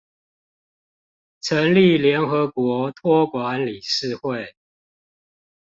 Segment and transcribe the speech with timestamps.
[1.41, 4.55] 成立聯合國託管理事會